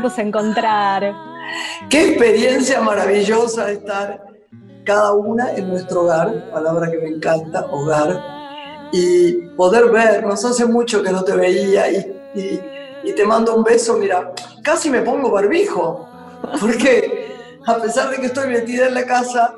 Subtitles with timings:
[0.00, 1.14] volvernos a encontrar.
[1.88, 4.24] Qué experiencia maravillosa estar
[4.84, 8.20] cada una en nuestro hogar, palabra que me encanta, hogar,
[8.92, 10.44] y poder vernos.
[10.44, 12.60] Hace mucho que no te veía y,
[13.04, 14.32] y te mando un beso, mira,
[14.62, 16.08] casi me pongo barbijo,
[16.60, 17.34] porque
[17.66, 19.54] a pesar de que estoy metida en la casa,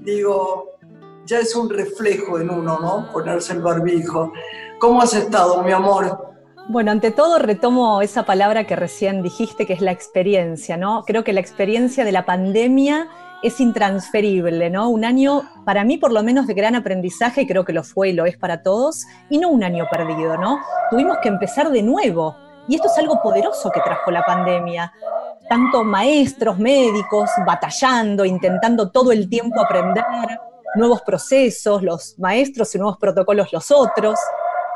[0.00, 0.76] digo,
[1.24, 3.12] ya es un reflejo en uno, ¿no?
[3.12, 4.32] Ponerse el barbijo.
[4.78, 6.23] ¿Cómo has estado, mi amor?
[6.66, 11.04] Bueno, ante todo retomo esa palabra que recién dijiste, que es la experiencia, ¿no?
[11.04, 13.08] Creo que la experiencia de la pandemia
[13.42, 14.88] es intransferible, ¿no?
[14.88, 18.12] Un año, para mí por lo menos, de gran aprendizaje, creo que lo fue y
[18.14, 20.58] lo es para todos, y no un año perdido, ¿no?
[20.90, 22.34] Tuvimos que empezar de nuevo,
[22.66, 24.90] y esto es algo poderoso que trajo la pandemia.
[25.50, 30.02] Tanto maestros, médicos, batallando, intentando todo el tiempo aprender
[30.76, 34.18] nuevos procesos, los maestros y nuevos protocolos los otros.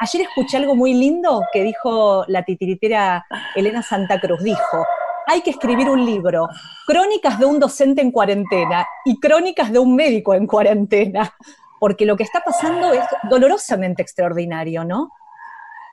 [0.00, 4.42] Ayer escuché algo muy lindo que dijo la titiritera Elena Santa Cruz.
[4.42, 4.86] Dijo,
[5.26, 6.48] hay que escribir un libro,
[6.86, 11.34] crónicas de un docente en cuarentena y crónicas de un médico en cuarentena,
[11.80, 15.10] porque lo que está pasando es dolorosamente extraordinario, ¿no?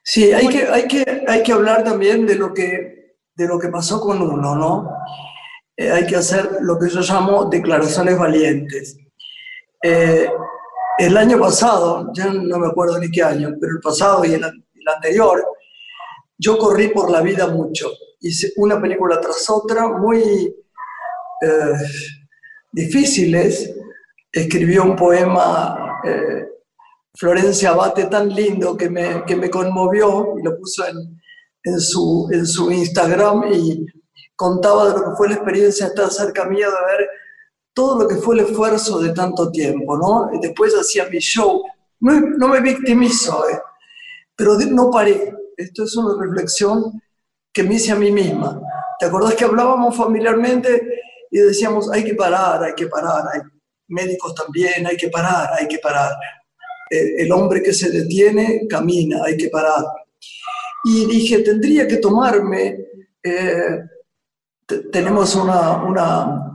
[0.03, 3.69] Sí, hay que, hay que, hay que hablar también de lo que, de lo que
[3.69, 4.89] pasó con uno, ¿no?
[5.75, 8.97] Eh, hay que hacer lo que yo llamo declaraciones valientes.
[9.81, 10.29] Eh,
[10.97, 14.43] el año pasado, ya no me acuerdo ni qué año, pero el pasado y el,
[14.43, 15.43] anterior,
[16.37, 17.89] yo corrí por la vida mucho.
[18.19, 20.21] Hice una película tras otra, muy
[21.41, 21.73] eh,
[22.71, 23.73] difíciles.
[24.31, 26.45] Escribió un poema eh,
[27.15, 31.19] Florencia Abate tan lindo que me, que me conmovió y lo puso en,
[31.63, 33.85] en, su, en su Instagram y
[34.35, 37.09] contaba de lo que fue la experiencia estar cerca mía, de ver
[37.75, 40.29] todo lo que fue el esfuerzo de tanto tiempo, ¿no?
[40.33, 41.61] Y después hacía mi show.
[41.99, 43.59] No, me victimizo, ¿eh?
[44.35, 45.33] pero no paré.
[45.57, 47.01] Esto es una reflexión
[47.51, 48.61] que me hice a mí misma.
[48.97, 53.41] ¿Te acordás que hablábamos familiarmente y decíamos, hay que parar, hay que parar, hay
[53.89, 56.13] médicos también, hay que parar, hay que parar.
[56.89, 59.83] Eh, el hombre que se detiene camina, hay que parar.
[60.85, 62.77] Y dije, tendría que tomarme,
[63.21, 63.79] eh,
[64.91, 66.54] tenemos una, una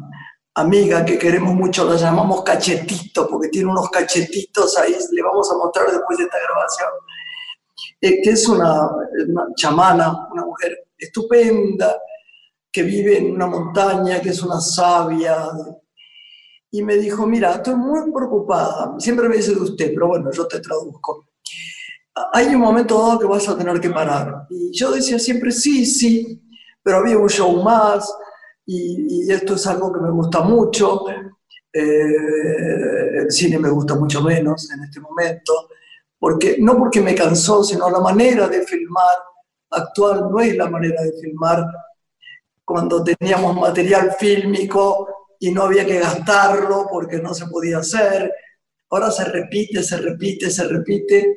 [0.61, 5.57] amiga que queremos mucho, la llamamos cachetito, porque tiene unos cachetitos ahí, le vamos a
[5.57, 6.89] mostrar después de esta grabación,
[8.01, 8.89] eh, que es una,
[9.57, 11.97] chamana, una mujer estupenda,
[12.73, 15.49] que vive en una montaña, que es una sabia.
[16.71, 20.47] Y me dijo, mira, estoy muy preocupada, siempre me dice de usted, pero bueno, yo
[20.47, 21.27] te traduzco.
[22.33, 24.47] Hay un momento dado que vas a tener que parar.
[24.51, 26.41] Y yo decía siempre, sí, sí,
[26.83, 28.13] pero había un show más,
[28.73, 31.05] y, esto es algo que me gusta mucho.
[31.73, 35.69] Eh, el cine me gusta mucho menos en este momento,
[36.19, 39.15] porque, no porque me cansó, sino la manera de filmar
[39.73, 41.65] actual no es la manera de filmar
[42.65, 45.09] cuando teníamos material fílmico
[45.39, 48.33] y no había que gastarlo porque no se podía hacer.
[48.91, 51.37] Ahora se repite, se repite, se repite.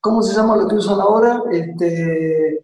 [0.00, 1.42] ¿Cómo se llama lo que usan ahora?
[1.50, 2.62] Este,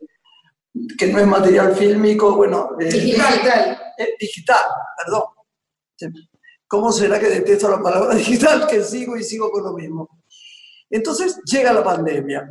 [0.98, 2.70] que no es material fílmico, bueno...
[2.78, 3.78] Eh, digital.
[3.98, 4.62] Eh, digital,
[4.96, 5.22] perdón.
[6.68, 8.66] ¿Cómo será que detesto la palabra digital?
[8.66, 10.08] Que sigo y sigo con lo mismo.
[10.90, 12.48] Entonces llega la pandemia.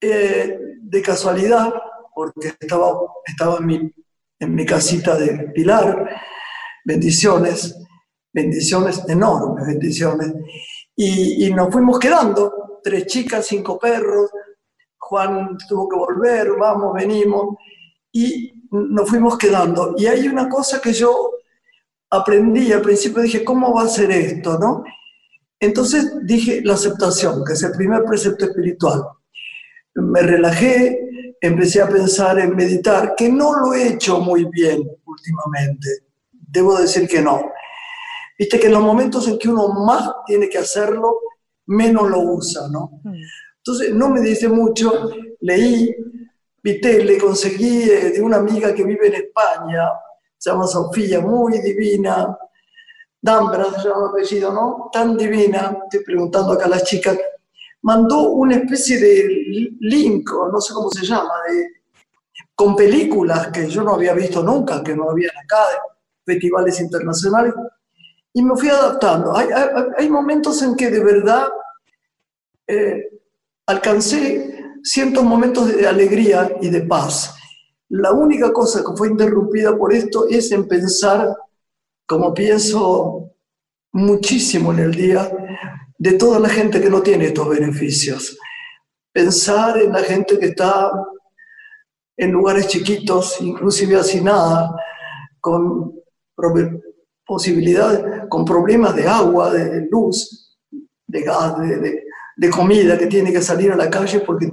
[0.00, 1.72] Eh, de casualidad,
[2.14, 2.92] porque estaba,
[3.24, 3.92] estaba en, mi,
[4.38, 6.20] en mi casita de Pilar,
[6.84, 7.76] bendiciones,
[8.32, 10.32] bendiciones, enormes bendiciones,
[10.94, 14.30] y, y nos fuimos quedando, tres chicas, cinco perros,
[14.98, 17.56] Juan tuvo que volver, vamos, venimos,
[18.12, 19.94] y nos fuimos quedando.
[19.96, 21.32] Y hay una cosa que yo
[22.10, 24.58] aprendí, al principio dije, ¿cómo va a ser esto?
[24.58, 24.84] ¿no?
[25.58, 29.02] Entonces dije la aceptación, que es el primer precepto espiritual.
[29.94, 35.88] Me relajé, empecé a pensar en meditar, que no lo he hecho muy bien últimamente,
[36.30, 37.50] debo decir que no.
[38.38, 41.18] Viste que en los momentos en que uno más tiene que hacerlo,
[41.66, 43.00] menos lo usa, ¿no?
[43.02, 43.14] Mm.
[43.58, 45.10] Entonces, no me dice mucho,
[45.40, 45.94] leí,
[46.66, 49.88] viste, le conseguí eh, de una amiga que vive en España,
[50.36, 52.36] se llama Sofía, muy divina,
[53.22, 54.90] Dambra se llama apellido, ¿no?
[54.92, 57.16] Tan divina, estoy preguntando acá a las chicas,
[57.82, 61.68] mandó una especie de link, no sé cómo se llama, de,
[62.56, 65.62] con películas que yo no había visto nunca, que no había acá,
[66.26, 67.54] de festivales internacionales,
[68.32, 69.36] y me fui adaptando.
[69.36, 69.48] Hay,
[69.96, 71.46] hay, momentos en que de verdad
[72.66, 73.08] eh,
[73.66, 74.45] alcancé
[74.86, 77.34] ciertos momentos de alegría y de paz.
[77.88, 81.36] La única cosa que fue interrumpida por esto es en pensar
[82.06, 83.32] como pienso
[83.92, 85.28] muchísimo en el día
[85.98, 88.38] de toda la gente que no tiene estos beneficios.
[89.12, 90.92] Pensar en la gente que está
[92.16, 94.70] en lugares chiquitos, inclusive nada,
[95.40, 95.94] con
[97.24, 100.56] posibilidades, con problemas de agua, de luz,
[101.08, 102.04] de gas, de,
[102.36, 104.48] de, comida, que tiene que salir a la calle porque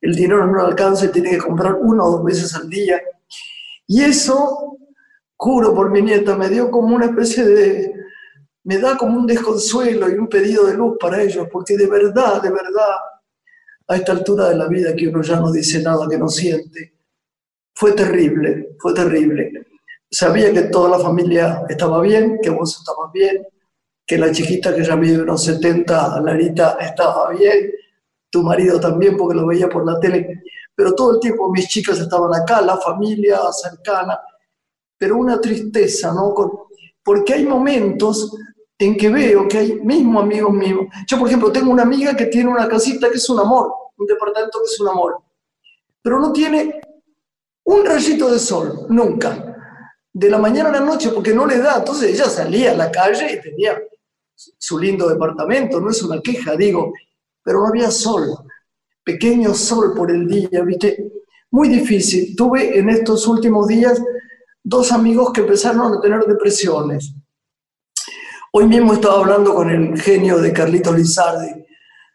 [0.00, 3.00] el dinero no alcanza y tiene que comprar una o dos veces al día.
[3.86, 4.78] Y eso,
[5.36, 7.94] juro por mi nieta, me dio como una especie de,
[8.64, 12.42] me da como un desconsuelo y un pedido de luz para ellos, porque de verdad,
[12.42, 12.96] de verdad,
[13.88, 16.94] a esta altura de la vida que uno ya no dice nada, que no siente,
[17.74, 19.66] fue terrible, fue terrible.
[20.10, 23.46] Sabía que toda la familia estaba bien, que vos estabas bien,
[24.06, 27.70] que la chiquita que ya mide unos 70, Larita, estaba bien,
[28.30, 30.42] tu marido también, porque lo veía por la tele,
[30.74, 34.18] pero todo el tiempo mis chicas estaban acá, la familia cercana,
[34.96, 36.34] pero una tristeza, ¿no?
[37.02, 38.36] porque hay momentos
[38.78, 40.86] en que veo que hay mismo amigos míos.
[41.08, 44.06] Yo, por ejemplo, tengo una amiga que tiene una casita que es un amor, un
[44.06, 45.18] departamento que es un amor,
[46.00, 46.80] pero no tiene
[47.64, 49.44] un rayito de sol, nunca.
[50.12, 51.78] De la mañana a la noche, porque no le da.
[51.78, 53.78] Entonces ella salía a la calle y tenía
[54.34, 56.92] su lindo departamento, no es una queja, digo,
[57.48, 58.36] pero había sol,
[59.02, 61.10] pequeño sol por el día, ¿viste?
[61.50, 62.36] Muy difícil.
[62.36, 63.98] Tuve en estos últimos días
[64.62, 67.14] dos amigos que empezaron a tener depresiones.
[68.52, 71.64] Hoy mismo estaba hablando con el genio de Carlito Lizardi,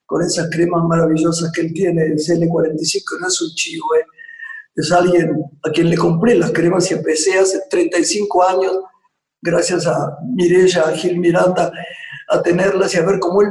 [0.06, 4.06] con esas cremas maravillosas que él tiene, el CL45, no es un chivo, ¿eh?
[4.76, 8.78] es alguien a quien le compré las cremas y empecé hace 35 años,
[9.42, 11.74] gracias a Mirella, a Gil Miranda,
[12.30, 13.50] a tenerlas y a ver cómo él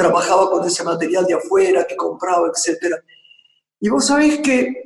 [0.00, 2.96] trabajaba con ese material de afuera, que compraba, etc.
[3.80, 4.84] Y vos sabés que,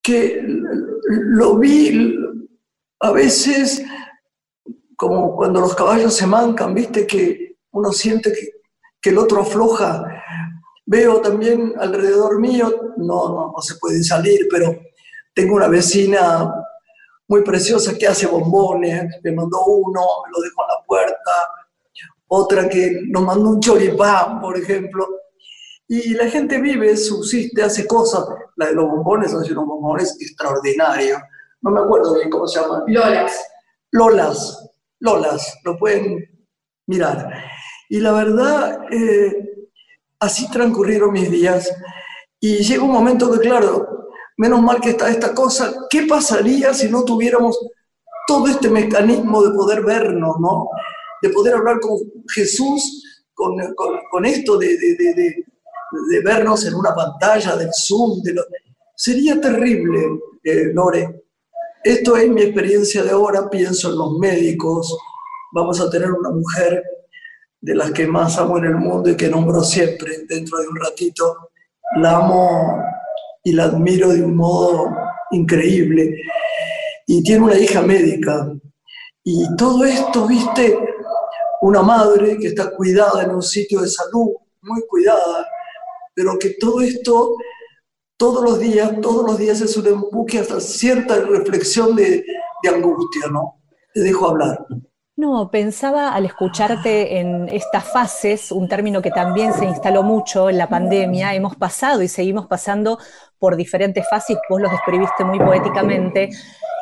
[0.00, 2.16] que lo vi
[3.00, 3.82] a veces
[4.96, 8.50] como cuando los caballos se mancan, viste que uno siente que,
[9.00, 10.04] que el otro afloja.
[10.86, 14.76] Veo también alrededor mío, no, no, no se puede salir, pero
[15.34, 16.52] tengo una vecina
[17.28, 21.32] muy preciosa que hace bombones, me mandó uno, me lo dejó en la puerta,
[22.28, 25.06] otra que nos mandó un choripán, por ejemplo.
[25.86, 28.24] Y la gente vive, subsiste, hace cosas.
[28.56, 31.20] La de los bombones hace unos bombones extraordinarios.
[31.62, 32.82] No me acuerdo bien cómo se llaman.
[32.86, 33.44] Lolas.
[33.90, 34.70] Lolas,
[35.00, 36.18] Lolas, lo pueden
[36.86, 37.32] mirar.
[37.88, 39.68] Y la verdad, eh,
[40.20, 41.72] así transcurrieron mis días.
[42.40, 46.88] Y llega un momento que, claro, menos mal que está esta cosa, ¿qué pasaría si
[46.88, 47.58] no tuviéramos
[48.26, 50.68] todo este mecanismo de poder vernos, ¿no?
[51.22, 51.98] De poder hablar con
[52.34, 53.04] Jesús,
[53.34, 53.56] con,
[54.10, 58.20] con, esto de, de, de, de, vernos en una pantalla del Zoom.
[58.94, 60.00] Sería terrible,
[60.44, 61.22] eh, Lore.
[61.84, 64.96] Esto es mi experiencia de ahora, pienso en los médicos.
[65.52, 66.82] Vamos a tener una mujer
[67.60, 70.76] de las que más amo en el mundo y que nombro siempre dentro de un
[70.76, 71.50] ratito.
[71.96, 72.82] La amo
[73.42, 74.94] y la admiro de un modo
[75.30, 76.20] increíble.
[77.06, 78.52] Y tiene una hija médica.
[79.24, 80.78] Y todo esto, viste,
[81.60, 84.30] una madre que está cuidada en un sitio de salud,
[84.62, 85.46] muy cuidada,
[86.14, 87.34] pero que todo esto,
[88.16, 92.24] todos los días, todos los días es un empuje hasta cierta reflexión de,
[92.62, 93.60] de angustia, ¿no?
[93.94, 94.58] Te dejo hablar.
[95.18, 100.58] No, pensaba al escucharte en estas fases, un término que también se instaló mucho en
[100.58, 103.00] la pandemia, hemos pasado y seguimos pasando
[103.36, 106.30] por diferentes fases, vos los describiste muy poéticamente,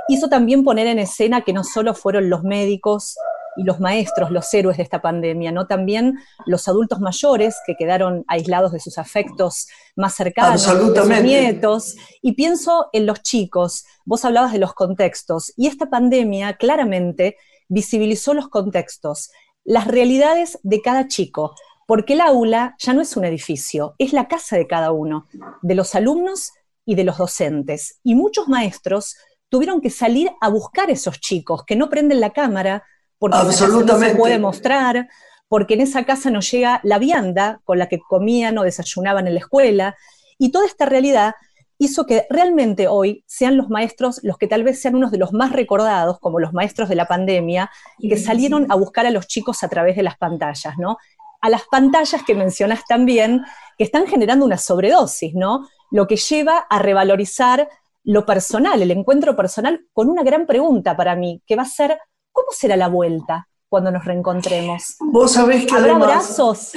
[0.09, 3.17] hizo también poner en escena que no solo fueron los médicos
[3.57, 5.67] y los maestros los héroes de esta pandemia, ¿no?
[5.67, 11.97] También los adultos mayores que quedaron aislados de sus afectos más cercanos, de sus nietos.
[12.23, 17.37] Y pienso en los chicos, vos hablabas de los contextos, y esta pandemia claramente
[17.69, 19.31] visibilizó los contextos,
[19.65, 21.55] las realidades de cada chico,
[21.87, 25.27] porque el aula ya no es un edificio, es la casa de cada uno,
[25.63, 26.53] de los alumnos
[26.85, 28.01] y de los docentes.
[28.03, 29.17] Y muchos maestros
[29.49, 32.85] tuvieron que salir a buscar esos chicos que no prenden la cámara
[33.19, 35.09] porque no se puede mostrar,
[35.49, 39.35] porque en esa casa no llega la vianda con la que comían o desayunaban en
[39.35, 39.97] la escuela.
[40.39, 41.35] Y toda esta realidad
[41.79, 45.33] hizo que realmente hoy sean los maestros los que tal vez sean unos de los
[45.33, 47.71] más recordados, como los maestros de la pandemia,
[48.01, 50.97] que salieron a buscar a los chicos a través de las pantallas, ¿no?
[51.41, 53.45] A las pantallas que mencionas también,
[53.77, 55.69] que están generando una sobredosis, ¿no?
[55.91, 57.69] Lo que lleva a revalorizar
[58.05, 61.99] lo personal, el encuentro personal, con una gran pregunta para mí, que va a ser,
[62.37, 64.97] ¿cómo será la vuelta cuando nos reencontremos?
[65.01, 66.73] Vos sabés que ¿Habrá abrazos,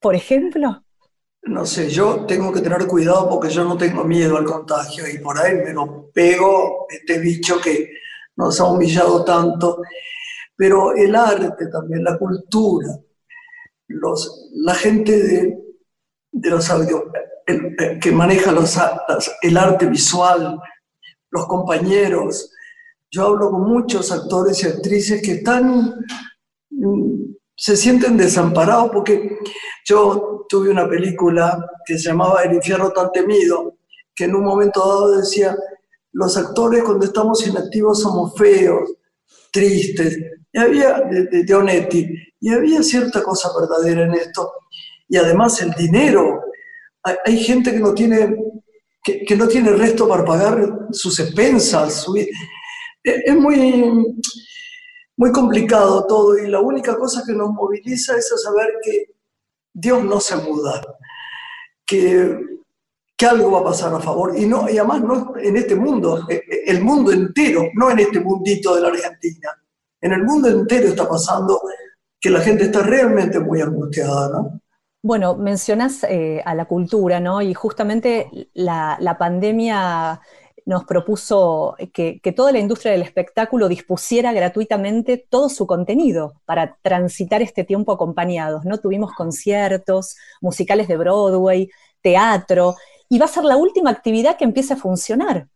[0.00, 0.82] por ejemplo?
[1.46, 5.18] no sé, yo tengo que tener cuidado porque yo no tengo miedo al contagio y
[5.18, 7.88] por ahí me lo pego este bicho que
[8.34, 9.80] nos ha humillado tanto.
[10.56, 12.88] pero el arte también, la cultura,
[13.86, 15.58] los, la gente de,
[16.32, 17.12] de los audio,
[18.00, 18.76] que maneja los,
[19.42, 20.58] el arte visual,
[21.30, 22.50] los compañeros.
[23.16, 26.04] Yo hablo con muchos actores y actrices que están,
[26.68, 29.38] mm, se sienten desamparados porque
[29.86, 33.78] yo tuve una película que se llamaba El infierno tan temido,
[34.14, 35.56] que en un momento dado decía,
[36.12, 38.92] los actores cuando estamos inactivos somos feos,
[39.50, 40.18] tristes,
[40.52, 42.06] y había, de, de Onetti,
[42.38, 44.52] y había cierta cosa verdadera en esto.
[45.08, 46.42] Y además el dinero,
[47.24, 48.36] hay, gente que no tiene
[49.02, 52.04] que, no tiene resto para pagar sus expensas.
[53.06, 54.16] Es muy,
[55.16, 59.14] muy complicado todo y la única cosa que nos moviliza es saber que
[59.72, 60.82] Dios no se muda,
[61.84, 62.38] que,
[63.16, 64.36] que algo va a pasar a favor.
[64.36, 68.00] Y, no, y además no en este mundo, e, e, el mundo entero, no en
[68.00, 69.50] este mundito de la Argentina.
[70.00, 71.60] En el mundo entero está pasando
[72.20, 74.60] que la gente está realmente muy angustiada, ¿no?
[75.06, 77.40] Bueno, mencionas eh, a la cultura, ¿no?
[77.40, 80.20] Y justamente la, pandemia
[80.66, 87.40] nos propuso que, toda la industria del espectáculo dispusiera gratuitamente todo su contenido para transitar
[87.40, 88.78] este tiempo acompañados, ¿no?
[88.78, 91.70] Tuvimos conciertos, musicales de Broadway,
[92.02, 92.74] teatro,
[93.08, 95.48] y va a ser la última actividad que empiece a funcionar.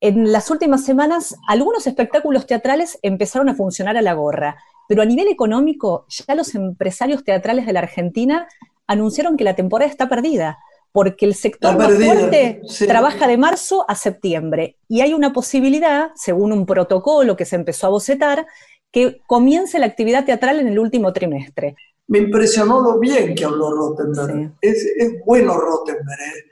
[0.00, 5.06] En las últimas semanas, algunos espectáculos teatrales empezaron a funcionar a la gorra, pero a
[5.06, 8.48] nivel económico, ya los empresarios teatrales de la Argentina
[8.86, 10.58] anunciaron que la temporada está perdida,
[10.92, 16.52] porque el sector más fuerte trabaja de marzo a septiembre y hay una posibilidad, según
[16.52, 18.46] un protocolo que se empezó a bocetar,
[18.90, 21.74] que comience la actividad teatral en el último trimestre.
[22.08, 24.52] Me impresionó lo bien que habló Rottenberg.
[24.60, 24.86] Es,
[25.24, 26.44] bueno Rottenberg, ¿eh?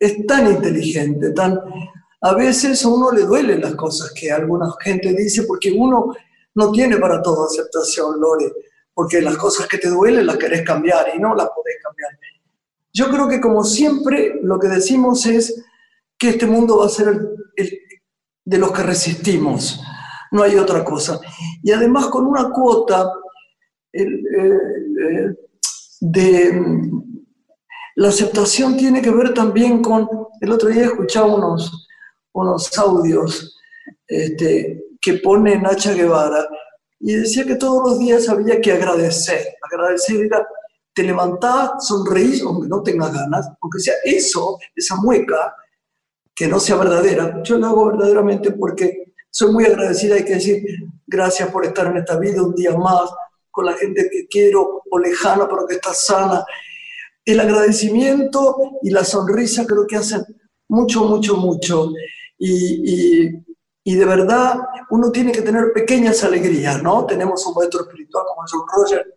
[0.00, 1.60] es tan inteligente, tan...
[2.22, 6.16] A veces a uno le duelen las cosas que alguna gente dice porque uno
[6.54, 8.50] no tiene para todo aceptación, Lore
[8.94, 12.10] porque las cosas que te duelen las querés cambiar y no las podés cambiar.
[12.94, 15.64] Yo creo que como siempre lo que decimos es
[16.16, 17.20] que este mundo va a ser
[18.44, 19.80] de los que resistimos,
[20.30, 21.20] no hay otra cosa.
[21.62, 23.10] Y además con una cuota
[26.00, 26.90] de...
[27.96, 30.08] La aceptación tiene que ver también con...
[30.40, 31.88] El otro día escuchaba unos,
[32.32, 33.56] unos audios
[34.06, 36.46] este, que pone Nacha Guevara
[36.98, 39.46] y decía que todos los días había que agradecer.
[39.62, 40.46] Agradecer era,
[40.94, 45.54] te levantás, sonreís, aunque no tengas ganas, aunque sea eso, esa mueca,
[46.34, 47.42] que no sea verdadera.
[47.42, 50.64] Yo lo hago verdaderamente porque soy muy agradecida, hay que decir
[51.06, 53.10] gracias por estar en esta vida un día más,
[53.50, 56.44] con la gente que quiero o lejana, pero que está sana.
[57.24, 60.24] El agradecimiento y la sonrisa creo que hacen
[60.68, 61.92] mucho, mucho, mucho.
[62.38, 63.44] Y, y
[63.84, 64.58] y de verdad
[64.90, 67.04] uno tiene que tener pequeñas alegrías, ¿no?
[67.04, 69.13] Tenemos un maestro espiritual como John Roger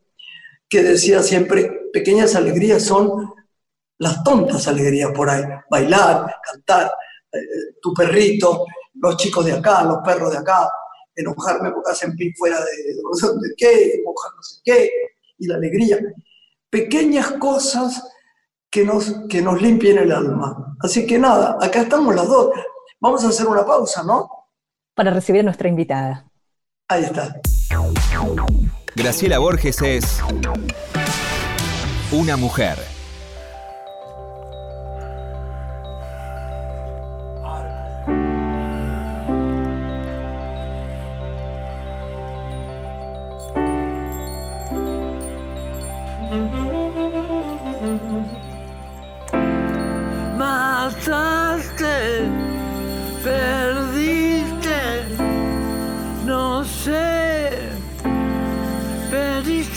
[0.69, 3.33] que decía siempre, pequeñas alegrías son
[3.99, 6.91] las tontas alegrías por ahí, bailar, cantar,
[7.31, 7.39] eh,
[7.81, 10.69] tu perrito, los chicos de acá, los perros de acá,
[11.15, 14.91] enojarme porque hacen pin fuera de no sé qué, mojar no sé qué,
[15.39, 15.99] y la alegría.
[16.69, 18.03] Pequeñas cosas
[18.69, 20.75] que nos, que nos limpien el alma.
[20.81, 22.51] Así que nada, acá estamos las dos.
[22.99, 24.37] Vamos a hacer una pausa, ¿no?
[24.97, 26.25] para recibir a nuestra invitada.
[26.89, 27.39] Ahí está.
[28.97, 30.23] Graciela Borges es
[32.11, 32.97] una mujer.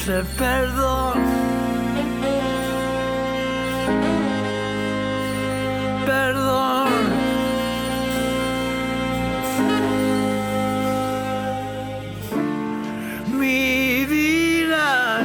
[0.07, 1.19] Perdón.
[6.07, 6.89] Perdón.
[13.39, 15.21] Mi vida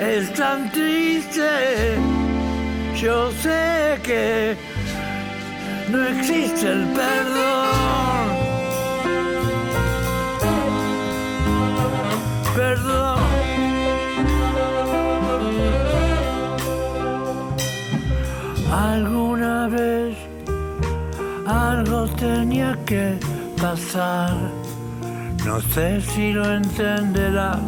[0.00, 1.96] es tan triste.
[2.96, 4.56] Yo sé que
[5.90, 7.71] no existe el perdón.
[22.22, 23.18] tenía que
[23.60, 24.32] pasar.
[25.44, 27.58] No sé si lo entenderá.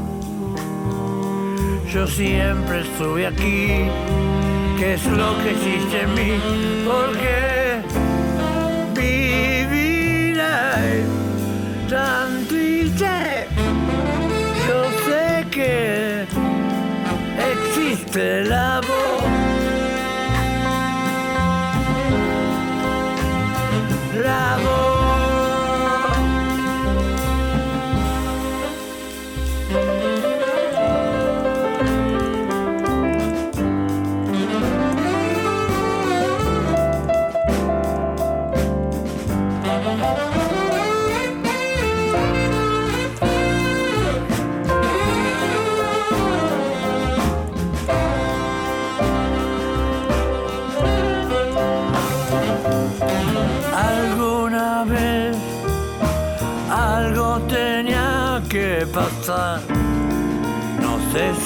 [1.93, 3.91] Yo siempre estuve aquí.
[4.79, 6.33] ¿Qué es lo que existe en mí?
[6.89, 7.83] Porque
[8.95, 10.45] viviré
[11.89, 13.49] tan triste.
[14.69, 16.27] Yo sé que
[17.53, 19.04] existe la voz.
[24.25, 24.74] Alguna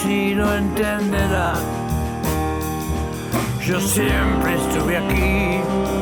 [0.09, 1.53] si lo entenderá.
[3.67, 5.98] Yo siempre estuve aquí.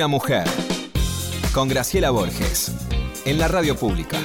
[0.00, 0.44] Una mujer.
[1.52, 2.72] Con Graciela Borges.
[3.26, 4.16] En la radio pública.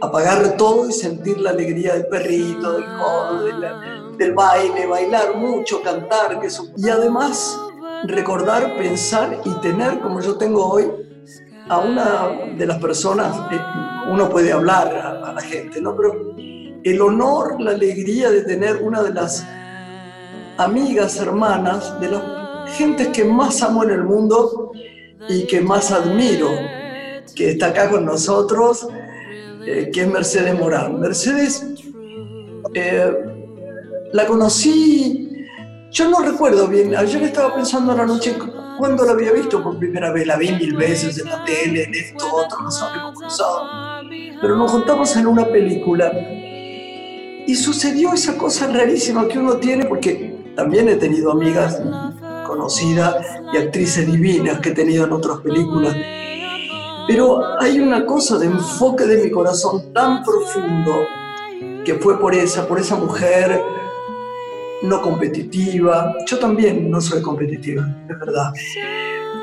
[0.00, 3.44] Apagar todo y sentir la alegría del perrito, del codo,
[4.16, 7.58] del baile, bailar mucho, cantar, que eso- y además
[8.04, 10.86] recordar, pensar y tener, como yo tengo hoy,
[11.68, 13.60] a una de las personas, eh,
[14.10, 15.94] uno puede hablar a, a la gente, ¿no?
[15.96, 16.12] Pero
[16.84, 19.44] el honor, la alegría de tener una de las
[20.58, 22.22] amigas, hermanas, de las
[22.76, 24.72] gentes que más amo en el mundo
[25.28, 26.50] y que más admiro,
[27.34, 28.88] que está acá con nosotros,
[29.66, 31.00] eh, que es Mercedes Morán.
[31.00, 31.64] Mercedes,
[32.74, 33.12] eh,
[34.12, 35.46] la conocí,
[35.90, 38.36] yo no recuerdo bien, ayer estaba pensando en la noche
[38.78, 41.94] cuándo la había visto por primera vez, la vi mil veces en la tele, en
[41.94, 44.00] esto, otro, nos habíamos cruzado,
[44.40, 46.12] pero nos juntamos en una película
[47.46, 51.80] y sucedió esa cosa rarísima que uno tiene, porque también he tenido amigas
[52.44, 53.14] conocidas
[53.52, 55.94] y actrices divinas que he tenido en otras películas,
[57.06, 61.04] pero hay una cosa de enfoque de mi corazón tan profundo
[61.84, 63.62] que fue por esa, por esa mujer
[64.82, 66.12] no competitiva.
[66.26, 68.52] Yo también no soy competitiva, es verdad.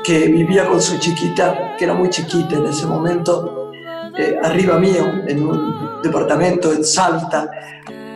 [0.04, 3.72] Que vivía con su chiquita, que era muy chiquita en ese momento,
[4.18, 7.50] eh, arriba mío, en un departamento en Salta,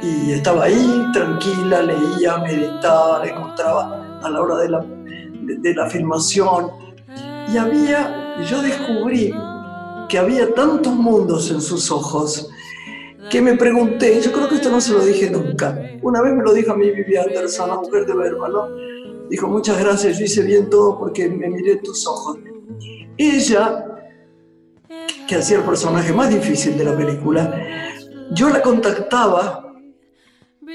[0.02, 5.74] y estaba ahí tranquila, leía, meditaba, la encontraba a la hora de la, de, de
[5.74, 6.70] la filmación.
[7.52, 9.34] Y había, yo descubrí
[10.08, 12.50] que había tantos mundos en sus ojos
[13.30, 15.78] que me pregunté, yo creo que esto no se lo dije nunca.
[16.02, 18.66] Una vez me lo dijo a mí Vivi Anderson, la mujer de Berma, ¿no?
[19.28, 22.38] Dijo, muchas gracias, yo hice bien todo porque me miré tus ojos.
[23.16, 23.86] Ella,
[25.28, 27.54] que hacía el personaje más difícil de la película,
[28.32, 29.69] yo la contactaba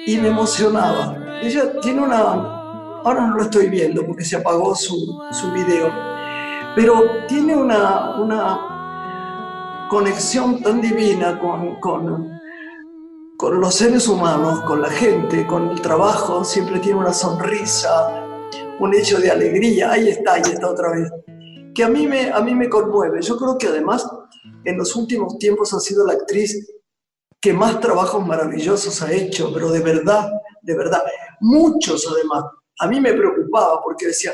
[0.06, 1.40] y me emocionaba.
[1.42, 2.18] Ella tiene una,
[3.04, 5.92] ahora no lo estoy viendo porque se apagó su, su video,
[6.76, 12.32] pero tiene una, una conexión tan divina con, con,
[13.38, 18.26] con los seres humanos, con la gente, con el trabajo, siempre tiene una sonrisa,
[18.80, 21.12] un hecho de alegría, ahí está, ahí está otra vez,
[21.74, 23.22] que a mí me, a mí me conmueve.
[23.22, 24.08] Yo creo que además
[24.64, 26.68] en los últimos tiempos ha sido la actriz
[27.46, 30.32] que más trabajos maravillosos ha hecho, pero de verdad,
[30.64, 31.04] de verdad,
[31.42, 32.44] muchos además.
[32.80, 34.32] A mí me preocupaba porque decía,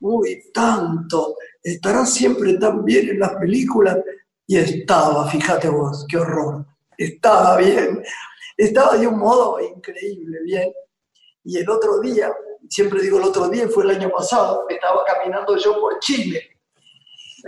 [0.00, 3.98] uy, tanto, estará siempre tan bien en las películas.
[4.46, 6.64] Y estaba, fíjate vos, qué horror,
[6.96, 8.02] estaba bien,
[8.56, 10.72] estaba de un modo increíble, bien.
[11.44, 12.32] Y el otro día,
[12.70, 16.40] siempre digo el otro día, fue el año pasado, estaba caminando yo por Chile.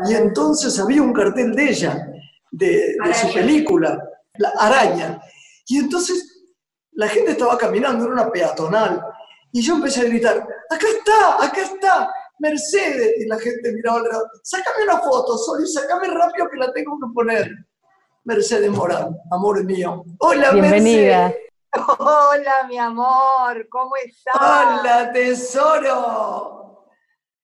[0.06, 2.12] Y entonces había un cartel de ella,
[2.50, 3.98] de, de su película,
[4.38, 5.20] La Araña.
[5.66, 6.38] Y entonces
[6.92, 9.00] la gente estaba caminando, era una peatonal,
[9.52, 10.36] Y yo empecé a gritar,
[10.68, 13.14] acá está, acá está, Mercedes.
[13.18, 16.98] Y la gente miraba, al lado, sácame una foto, Soli, sácame rápido que la tengo
[16.98, 17.50] que poner.
[18.24, 20.04] Mercedes Morán, amor mío.
[20.18, 21.28] Hola, Bienvenida.
[21.28, 21.48] Mercedes.
[21.98, 24.34] Hola, mi amor, ¿cómo estás?
[24.34, 26.84] Hola, tesoro.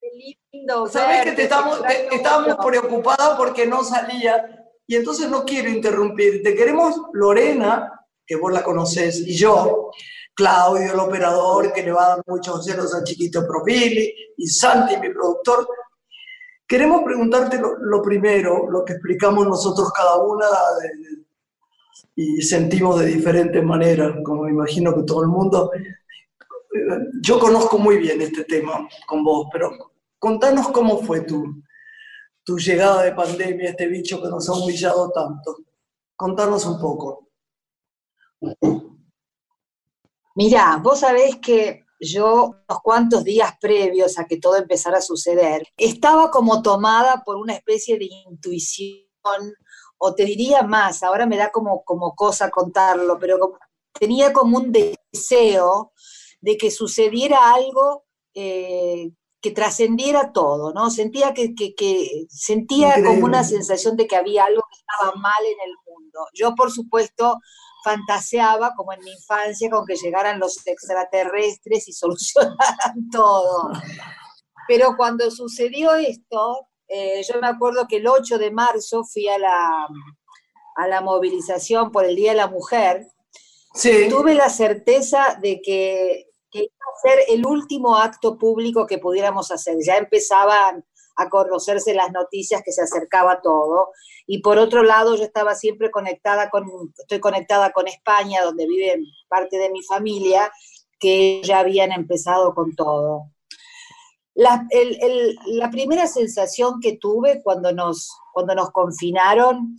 [0.01, 0.87] Qué lindo.
[0.89, 6.55] Sabés que te estamos, te estábamos preocupados porque no salía y entonces no quiero interrumpirte.
[6.55, 9.91] Queremos Lorena, que vos la conocés, y yo,
[10.35, 14.97] Claudio, el operador, que le va a dar muchos celos a Chiquito Profili, y Santi,
[14.97, 15.67] mi productor.
[16.67, 21.25] Queremos preguntarte lo, lo primero, lo que explicamos nosotros cada una de-
[22.17, 25.71] y sentimos de diferentes maneras, como me imagino que todo el mundo.
[27.21, 29.71] Yo conozco muy bien este tema con vos, pero
[30.19, 31.45] contanos cómo fue tu,
[32.45, 35.57] tu llegada de pandemia, este bicho que nos ha humillado tanto.
[36.15, 37.29] Contanos un poco.
[40.35, 45.67] Mirá, vos sabés que yo, unos cuantos días previos a que todo empezara a suceder,
[45.77, 49.07] estaba como tomada por una especie de intuición,
[49.97, 53.59] o te diría más, ahora me da como, como cosa contarlo, pero
[53.99, 55.93] tenía como un deseo
[56.41, 58.05] de que sucediera algo
[58.35, 59.13] eh,
[59.45, 60.91] que trascendiera todo, ¿no?
[60.91, 65.45] Sentía que, que- que- sentía como una sensación de que había algo que estaba mal
[65.45, 66.21] en el mundo.
[66.33, 67.39] Yo, por supuesto,
[67.85, 73.71] fantaseaba, como en mi infancia, con que llegaran los extraterrestres y solucionaran todo.
[74.67, 79.37] Pero cuando sucedió esto, eh, yo me acuerdo que el 8 de marzo fui a
[79.39, 79.87] la,
[80.77, 83.07] a la movilización por el Día de la Mujer,
[83.75, 88.99] Sí, tuve la certeza de que, que iba a ser el último acto público que
[88.99, 89.77] pudiéramos hacer.
[89.85, 90.85] Ya empezaban
[91.17, 93.91] a conocerse las noticias que se acercaba todo.
[94.27, 96.65] Y por otro lado, yo estaba siempre conectada con,
[96.97, 100.51] estoy conectada con España, donde vive parte de mi familia,
[100.99, 103.31] que ya habían empezado con todo.
[104.37, 104.67] La,
[105.47, 109.77] la primera sensación que tuve cuando nos, cuando nos confinaron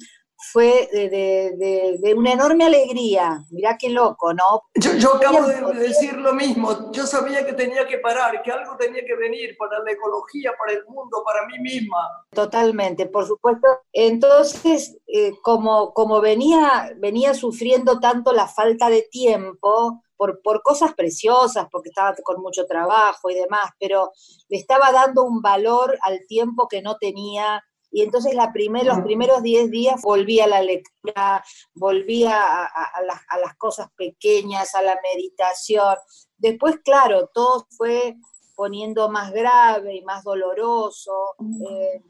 [0.51, 3.39] fue de, de- de- de una enorme alegría.
[3.51, 4.62] Mirá qué loco, ¿no?
[4.75, 6.91] yo, yo acabo de decir lo mismo.
[6.91, 10.73] Yo sabía que tenía que parar, que algo tenía que venir para la ecología, para
[10.73, 11.97] el mundo, para mí misma.
[12.31, 13.67] Totalmente, por supuesto.
[13.91, 20.93] Entonces, eh, como, como venía, venía sufriendo tanto la falta de tiempo por, por cosas
[20.93, 24.12] preciosas, porque estaba con mucho trabajo y demás, pero
[24.47, 27.62] le estaba dando un valor al tiempo que no tenía.
[27.95, 31.41] Y entonces la primer, los primeros 10 días volví a la lectura,
[31.73, 35.95] volví a, a- a las, a las cosas pequeñas, a la meditación.
[36.38, 38.15] Después, claro, todo fue
[38.53, 41.36] poniendo más grave y más doloroso.
[41.69, 42.01] eh,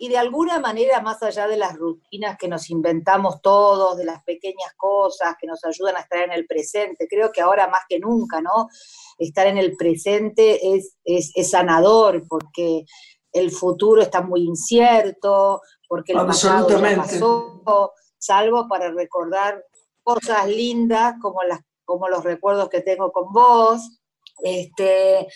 [0.00, 4.22] y de alguna manera, más allá de las rutinas que nos inventamos todos, de las
[4.22, 7.98] pequeñas cosas que nos ayudan a estar en el presente, creo que ahora más que
[7.98, 8.68] nunca, ¿no?
[9.18, 12.84] Estar en el presente es, es, es sanador porque
[13.38, 16.82] el futuro está muy incierto, porque el pasado ya
[17.64, 19.64] pasó, salvo para recordar
[20.02, 23.80] cosas lindas como, las, como los recuerdos que tengo con vos.
[24.40, 25.26] Este,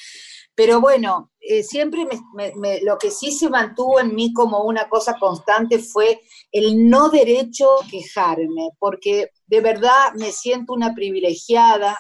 [0.55, 4.63] pero bueno, eh, siempre me- me- me- lo que sí se mantuvo en mí como
[4.63, 6.21] una cosa constante fue
[6.53, 11.99] el no derecho a quejarme, porque de verdad me siento una privilegiada,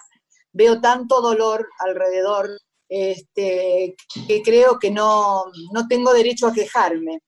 [0.53, 2.51] veo tanto dolor alrededor,
[2.95, 3.97] este,
[4.29, 7.21] que creo que no, no tengo derecho a quejarme.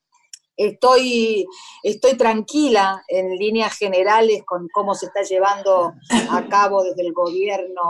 [0.58, 1.46] Estoy,
[1.82, 5.94] estoy tranquila en líneas generales con cómo se está llevando
[6.30, 7.80] a cabo desde el gobierno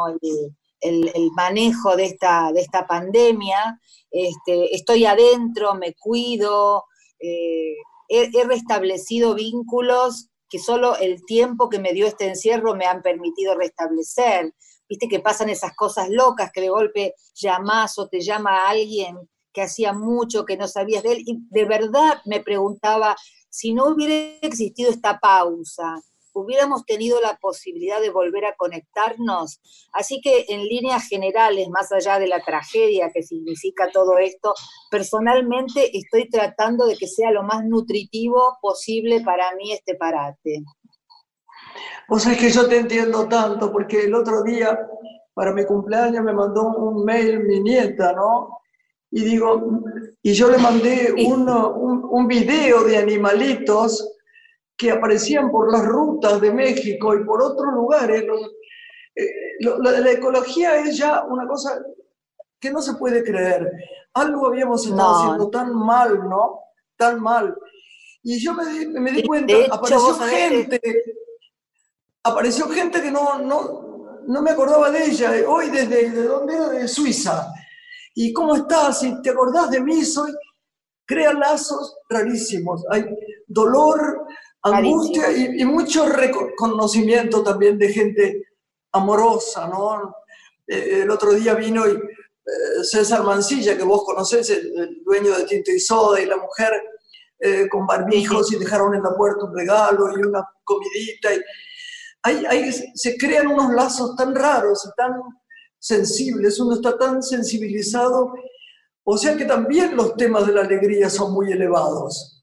[0.81, 3.81] el, manejo de esta, de esta pandemia.
[4.11, 6.85] Este, estoy adentro, me cuido,
[7.19, 7.75] eh,
[8.09, 13.57] he restablecido vínculos que solo el tiempo que me dio este encierro me han permitido
[13.57, 14.55] restablecer.
[14.88, 19.16] Viste que pasan esas cosas locas que de golpe llamás o te llama alguien
[19.53, 23.16] que hacía mucho que no sabías de él y de verdad me preguntaba
[23.49, 26.03] si no hubiera existido esta pausa,
[26.35, 29.61] hubiéramos tenido la posibilidad de volver a conectarnos.
[29.92, 34.55] Así que en líneas generales, más allá de la tragedia que significa todo esto,
[34.90, 40.64] personalmente estoy tratando de que sea lo más nutritivo posible para mí este parate.
[42.09, 44.79] Vos sabés que yo te entiendo tanto, porque el otro día,
[45.35, 48.59] para mi cumpleaños, me mandó un mail mi nieta, ¿no?
[49.11, 49.81] Y digo,
[50.23, 54.13] y yo le mandé uno- un, un video de animalitos
[54.77, 58.25] que aparecían por las rutas de México y por otros lugares.
[59.17, 59.25] Eh,
[59.61, 61.81] lo- de la ecología es ya una cosa
[62.59, 63.71] que no se puede creer.
[64.15, 65.17] Algo habíamos estado No.
[65.19, 66.61] haciendo tan mal, ¿no?
[66.97, 67.55] Tan mal.
[68.23, 70.81] Y yo me di, me di cuenta, hecho, apareció gente,
[72.25, 76.69] apareció gente que no, no, no me acordaba de ella, hoy desde de dónde era,
[76.69, 77.53] de Suiza.
[78.15, 79.03] ¿Y cómo estás?
[79.03, 80.05] ¿Y te acordás de mí?
[80.05, 80.33] Soy,
[81.07, 82.85] crea lazos rarísimos.
[82.91, 83.05] Hay
[83.47, 84.27] dolor,
[84.63, 88.43] angustia y, y, mucho reconocimiento también de gente
[88.93, 90.15] amorosa, ¿no?
[90.67, 95.45] Eh, el otro día vino y, eh, César Mancilla, que vos conocés, el, dueño de
[95.45, 96.73] Tinto y Soda, y la mujer
[97.39, 101.35] eh, con barbijos y dejaron en la puerta un regalo y una comidita.
[101.35, 101.41] Y,
[102.25, 105.13] ahí, se crean unos lazos tan raros y tan
[105.79, 108.35] sensibles, uno está tan sensibilizado,
[109.05, 112.43] o sea que también los temas de la alegría son muy elevados.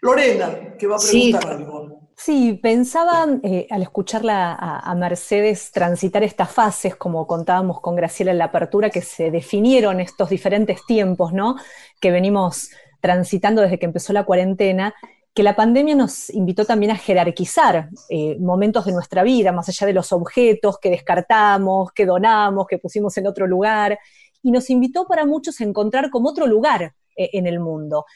[0.00, 1.96] Lorena, que va a preguntar algo.
[2.16, 8.38] Sí, pensaba eh, al escucharla a, Mercedes transitar estas fases, como contábamos con Graciela en
[8.38, 11.56] la apertura, que se definieron estos diferentes tiempos, ¿no?
[12.00, 14.94] Que venimos transitando desde que empezó la cuarentena,
[15.36, 19.86] que la pandemia nos invitó también a jerarquizar eh, momentos de nuestra vida, más allá
[19.86, 23.98] de los objetos que descartamos, que donamos, que pusimos en otro lugar,
[24.42, 28.06] y nos invitó para muchos a encontrar como otro lugar eh, en el mundo.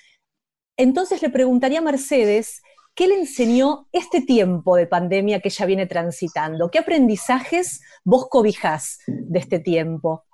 [0.79, 5.87] Entonces le preguntaría a Mercedes, ¿Qué le enseñó este tiempo de pandemia que ella viene
[5.87, 6.71] transitando?
[6.71, 10.25] ¿Qué aprendizajes vos cobijás de este tiempo?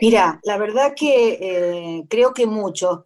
[0.00, 3.00] Mira, la verdad que eh, creo que muchos,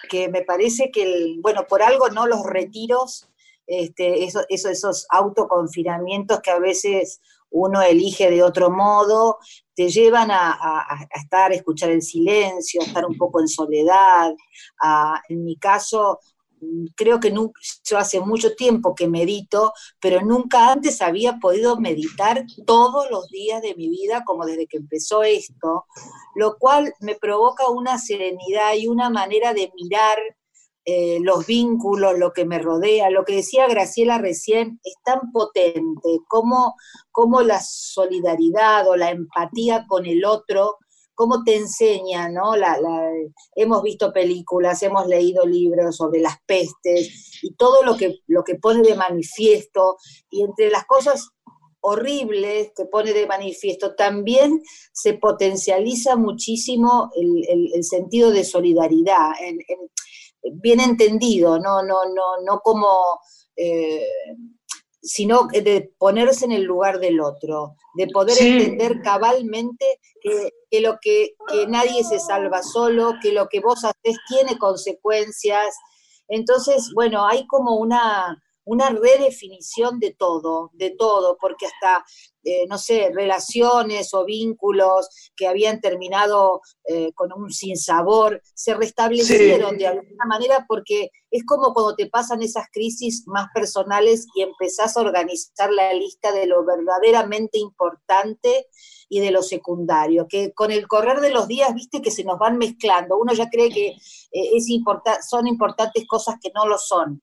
[0.00, 3.28] porque me parece que, bueno, por algo no los retiros,
[3.66, 9.38] este, esos autoconfinamientos que a veces uno elige de otro modo,
[9.74, 14.34] te llevan a, a, estar, a escuchar el silencio, a estar un poco en soledad.
[15.28, 16.18] en mi caso,
[16.96, 23.10] creo que yo hace mucho tiempo que medito, pero nunca antes había podido meditar todos
[23.10, 25.86] los días de mi vida como desde que empezó esto,
[26.34, 30.18] lo cual me provoca una serenidad y una manera de mirar
[30.86, 36.20] eh, los vínculos, lo que me rodea, lo que decía Graciela recién, es tan potente
[36.28, 36.74] como,
[37.10, 40.76] como la solidaridad o la empatía con el otro
[41.14, 42.52] cómo te enseña, ¿no?
[43.54, 48.56] Hemos visto películas, hemos leído libros sobre las pestes y todo lo que, lo que
[48.56, 49.96] pone de manifiesto,
[50.30, 51.30] y entre las cosas
[51.80, 59.32] horribles que pone de manifiesto, también se potencializa muchísimo el, sentido de solidaridad,
[60.42, 62.88] bien entendido, no, no, no, no como...
[63.56, 64.06] Eh,
[65.04, 71.34] sino de ponerse en el lugar del otro, de poder entender cabalmente que, lo que,
[71.46, 75.76] que, nadie se salva solo, que lo que vos haces tiene consecuencias.
[76.28, 82.04] Entonces, bueno, hay como una, una redefinición de todo, de todo, porque hasta,
[82.42, 89.76] eh, no sé, relaciones o vínculos que habían terminado eh, con un sinsabor, se restablecieron
[89.76, 94.96] de alguna manera porque es como cuando te pasan esas crisis más personales y empezás
[94.96, 98.68] a organizar la lista de lo verdaderamente importante
[99.08, 102.38] y de lo secundario, que con el correr de los días, viste que se nos
[102.38, 103.96] van mezclando, uno ya cree que eh,
[104.32, 104.66] es
[105.28, 107.22] son importantes cosas que no lo son.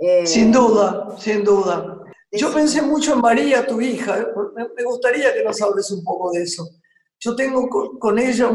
[0.00, 1.98] Eh, sin duda, sin duda.
[2.32, 4.18] Yo pensé mucho en María, tu hija.
[4.18, 4.26] ¿eh?
[4.76, 6.66] Me gustaría que nos hables un poco de eso.
[7.18, 8.50] Yo tengo con, ella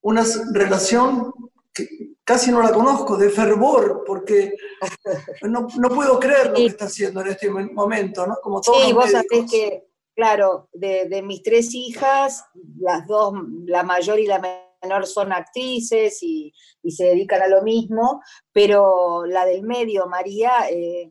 [0.00, 1.32] una relación
[1.74, 4.54] que casi no la conozco, de fervor, porque
[5.42, 8.36] no, puedo creer lo que está haciendo en este momento, ¿no?
[8.42, 12.46] Como todos sí, vos sabés que, claro, de, de mis tres hijas,
[12.78, 13.34] las dos,
[13.66, 16.52] la mayor y la menor, menor son actrices y,
[16.88, 18.20] se dedican a lo mismo,
[18.52, 21.10] pero la del medio, María, eh,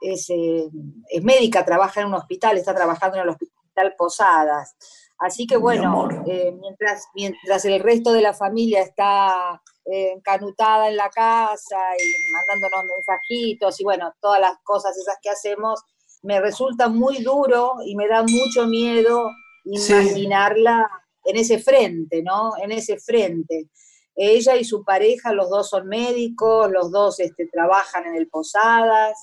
[0.00, 0.68] eh,
[1.10, 4.74] es, médica, trabaja en un hospital, está trabajando en el hospital Posadas.
[5.18, 11.10] Así que bueno, eh, mientras, mientras el resto de la familia está encanutada en la
[11.10, 15.82] casa y mandándonos mensajitos y bueno, todas las cosas esas que hacemos,
[16.22, 19.30] me resulta muy duro y me da mucho miedo
[19.64, 20.88] imaginarla
[21.24, 22.52] en ese frente, ¿no?
[22.62, 23.68] En ese frente.
[24.16, 29.16] Ella y su pareja, los dos son médicos, los dos este, trabajan en el Posadas,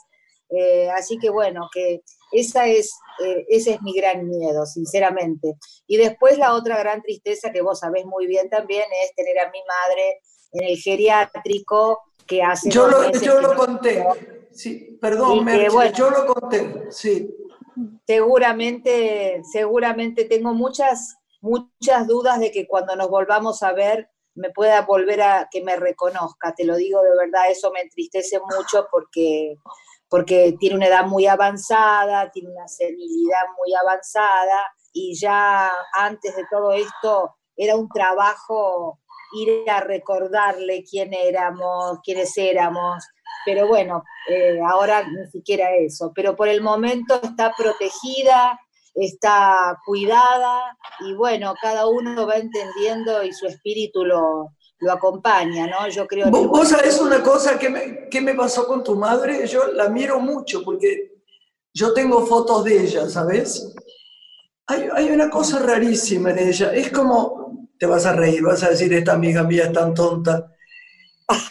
[0.49, 5.55] eh, así que bueno, que esa es, eh, ese es mi gran miedo, sinceramente.
[5.87, 9.49] Y después la otra gran tristeza que vos sabés muy bien también es tener a
[9.49, 10.21] mi madre
[10.53, 12.69] en el geriátrico que hace...
[12.69, 14.05] Yo lo, yo lo conté,
[14.51, 15.47] sí, perdón,
[15.95, 17.29] yo lo conté, sí.
[18.05, 24.81] Seguramente, seguramente tengo muchas muchas dudas de que cuando nos volvamos a ver me pueda
[24.83, 26.53] volver a que me reconozca.
[26.55, 29.55] Te lo digo de verdad, eso me entristece mucho porque,
[30.09, 34.57] porque tiene una edad muy avanzada, tiene una senilidad muy avanzada
[34.93, 38.99] y ya antes de todo esto era un trabajo
[39.33, 43.03] ir a recordarle quién éramos, quiénes éramos,
[43.45, 48.59] pero bueno, eh, ahora ni siquiera eso, pero por el momento está protegida,
[48.93, 55.87] está cuidada y bueno, cada uno va entendiendo y su espíritu lo, lo acompaña, ¿no?
[55.87, 59.47] Yo creo ¿Vos, vos sabés una cosa que me, que me pasó con tu madre?
[59.47, 61.11] Yo la miro mucho porque
[61.73, 63.73] yo tengo fotos de ella, ¿sabes?
[64.67, 66.73] Hay, hay una cosa rarísima en ella.
[66.73, 70.51] Es como, te vas a reír, vas a decir, esta amiga mía es tan tonta.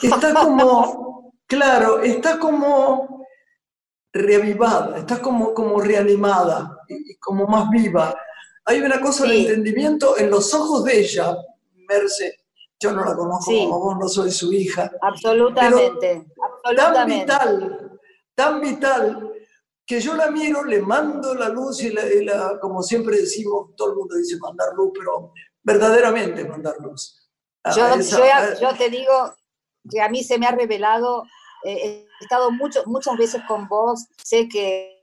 [0.02, 3.19] Está como, claro, está como
[4.12, 8.14] reavivada, está como, como reanimada, y, y como más viva.
[8.64, 9.46] Hay una cosa de Sí.
[9.46, 11.36] entendimiento en los ojos de ella,
[11.88, 12.36] Merce.
[12.82, 13.58] Yo no la conozco Sí.
[13.64, 14.90] como vos, no soy su hija.
[15.02, 17.20] Absolutamente, Tan absolutamente.
[17.24, 18.00] vital,
[18.34, 19.32] tan vital,
[19.86, 23.74] que yo la miro, le mando la luz y la, y la- como siempre decimos,
[23.76, 27.28] todo el mundo dice mandar luz, pero verdaderamente mandar luz.
[27.76, 29.34] Yo, esa- yo- te digo
[29.90, 31.24] que a mí se me ha revelado,
[31.64, 35.00] he estado mucho, muchas veces con vos, sé que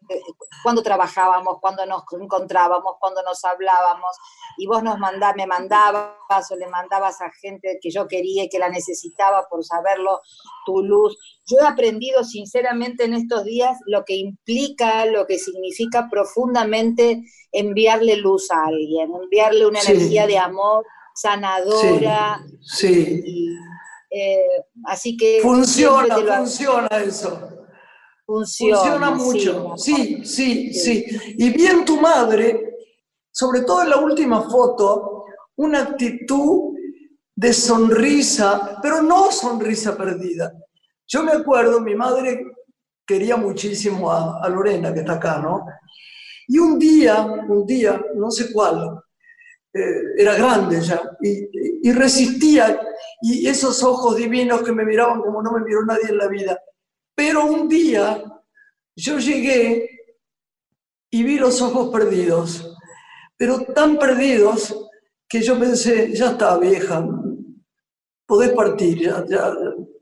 [0.63, 4.15] cuando trabajábamos, cuando nos encontrábamos, cuando nos hablábamos,
[4.57, 8.49] y vos nos mandá, me mandabas o le mandabas a gente que yo quería y
[8.49, 10.21] que la necesitaba por saberlo,
[10.65, 11.17] tu luz.
[11.45, 18.15] Yo he aprendido sinceramente en estos días lo que implica, lo que significa profundamente enviarle
[18.17, 19.91] luz a alguien, enviarle una Sí.
[19.91, 23.49] energía de amor sanadora, sí, y,
[24.09, 24.41] eh,
[24.85, 27.49] así que funciona, lo- funciona eso.
[28.25, 31.05] funciona, Funciona sí, mucho, sí, sí, sí.
[31.37, 32.75] Y bien tu madre,
[33.31, 35.25] sobre todo en la última foto,
[35.57, 36.73] una actitud
[37.35, 40.51] de sonrisa, pero no sonrisa perdida.
[41.07, 42.43] Yo me acuerdo, mi madre
[43.05, 45.65] quería muchísimo a, a Lorena, que está acá, ¿no?
[46.47, 48.99] Y un día, un día, no sé cuál,
[49.73, 52.79] eh, era grande ya, y, y resistía,
[53.21, 56.59] y esos ojos divinos que me miraban como no me miró nadie en la vida.
[57.15, 58.23] Pero un día
[58.95, 59.89] yo llegué
[61.11, 62.75] y vi los ojos perdidos,
[63.37, 64.75] pero tan perdidos
[65.27, 67.05] que yo pensé, ya está vieja,
[68.25, 69.53] podés partir, ya, ya,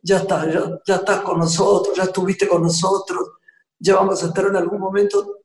[0.01, 3.31] ya está, ya, ya estás con nosotros, ya estuviste con nosotros,
[3.79, 5.41] ya vamos a estar en algún momento,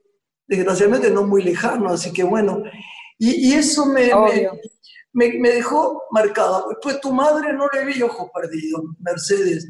[0.46, 2.62] desgraciadamente no muy lejano, así que bueno,
[3.20, 4.10] y, y eso me,
[5.12, 6.64] me, dejó marcada.
[6.82, 9.68] Pues tu madre no le vi ojos perdidos, Mercedes.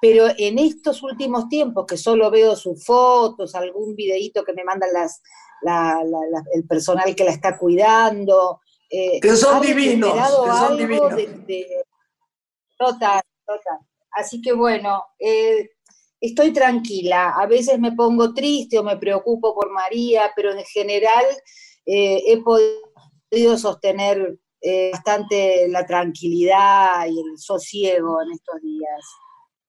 [0.00, 4.90] Pero en estos últimos tiempos, que solo veo sus fotos, algún videíto que me mandan
[4.92, 5.20] las,
[5.62, 8.60] la- la- la- el personal que la está cuidando.
[8.90, 11.16] eh, Que son divinos, que son divinos.
[11.16, 11.66] de- de-
[12.78, 13.78] Total, total.
[14.12, 15.70] Así que bueno, eh,
[16.20, 17.30] estoy tranquila.
[17.30, 21.24] A veces me pongo triste o me preocupo por María, pero en general
[21.90, 29.04] eh, he podido sostener eh, bastante la tranquilidad y el sosiego en estos días.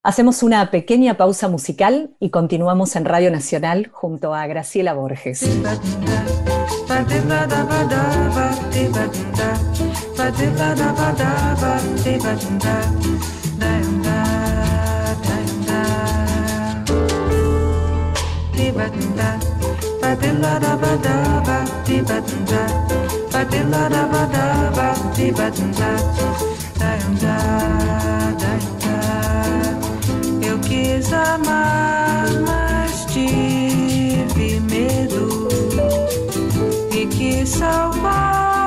[0.03, 5.45] Hacemos una pequeña pausa musical y continuamos en Radio Nacional junto a Graciela Borges.
[20.19, 22.63] badilla da badaba di badinja
[23.31, 25.91] badilla da badaba di badinja
[26.79, 26.91] da
[28.41, 28.97] dayanja
[30.41, 35.47] eu quis amar mas tive medo.
[36.91, 38.58] E quis salvar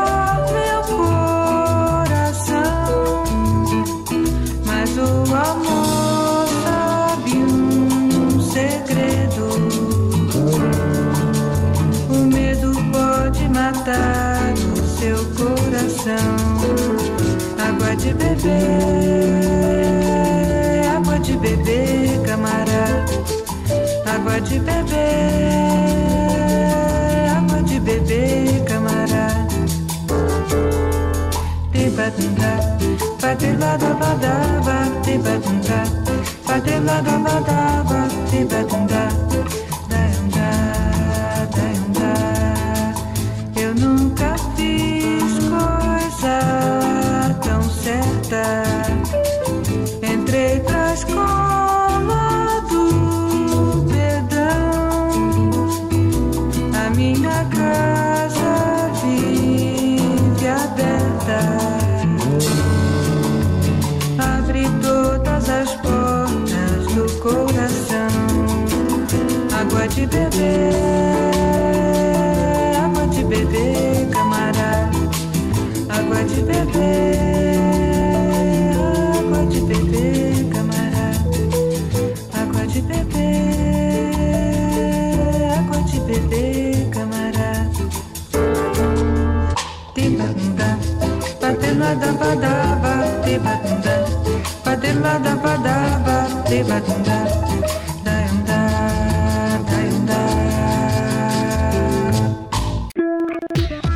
[16.02, 16.36] coração.
[17.58, 18.50] Água de beber,
[20.96, 23.04] água de beber, camarada.
[24.06, 24.98] Água de beber,
[27.36, 29.46] água de beber, camarada.
[31.72, 32.78] Tibadunda,
[33.20, 35.84] badilada badaba, tibadunda,
[36.46, 37.91] badilada badaba,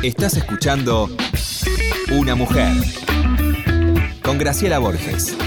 [0.03, 1.07] Estás escuchando
[2.11, 2.73] Una mujer
[4.21, 5.37] con Graciela Borges.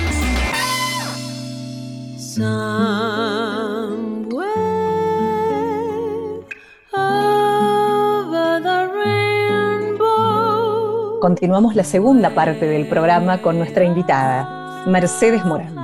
[11.21, 15.80] Continuamos la segunda parte del programa con nuestra invitada, Mercedes Morán.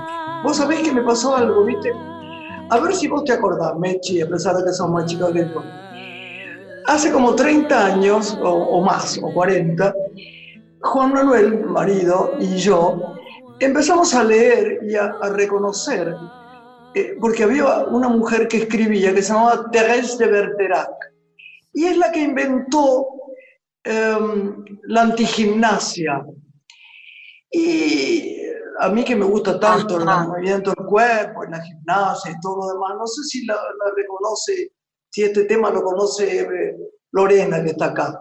[0.46, 1.92] Vos sabés que me pasó algo, ¿viste?
[2.70, 5.40] A ver si vos te acordás, Mechi, a pesar de que sos más chica que
[5.40, 5.62] yo.
[6.86, 9.92] Hace como 30 años, o, más, o 40,
[10.82, 13.16] Juan Manuel, marido, y yo
[13.58, 16.14] empezamos a leer y a, reconocer,
[16.94, 20.90] eh, porque había una mujer que escribía que se llamaba Thérèse de Bergerac,
[21.72, 23.16] y es la que inventó
[23.88, 26.26] Em, la antigimnasia.
[27.52, 28.36] Y
[28.78, 32.56] a mí que me gusta tanto el movimiento del cuerpo, en la gimnasia y todo
[32.56, 33.56] lo demás, no sé si la,
[33.94, 34.72] reconoce,
[35.10, 36.76] si este tema lo conoce eh,
[37.12, 38.18] Lorena, que está acá.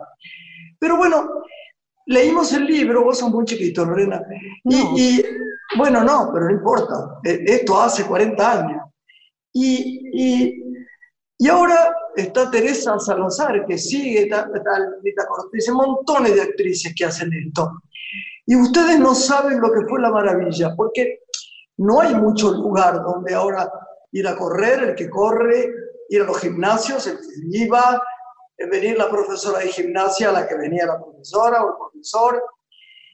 [0.80, 1.44] Pero bueno,
[2.06, 4.22] leímos el libro, vos sos muy chiquito, Lorena,
[4.64, 5.24] y,
[5.78, 8.82] bueno, no, pero no importa, e, esto hace 40 años.
[9.52, 10.64] Y, y,
[11.38, 14.48] y ahora está Teresa Salazar, que sigue, está,
[15.04, 17.82] Rita Cortés, montones de actrices que hacen esto.
[18.46, 21.20] Y ustedes no saben lo que fue la maravilla, porque
[21.78, 23.72] no hay mucho lugar donde ahora
[24.12, 25.74] ir a correr, el que corre,
[26.10, 28.02] ir a los gimnasios, el que iba,
[28.72, 32.44] venir la profesora de gimnasia, la que venía la profesora o el profesor.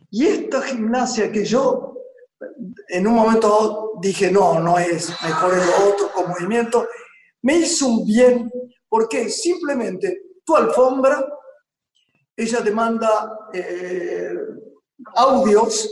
[0.09, 1.95] Y esta gimnasia que yo
[2.89, 6.88] en un momento dije, no, no es mejor el otro con movimiento,
[7.43, 8.51] me hizo un bien
[8.89, 11.25] porque simplemente tu alfombra,
[12.36, 14.34] ella te manda eh,
[15.15, 15.89] audios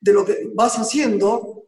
[0.00, 1.64] de lo que vas haciendo